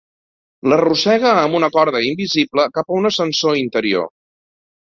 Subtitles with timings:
[0.71, 4.13] L'arrossega amb una corda invisible cap a un ascensor interior.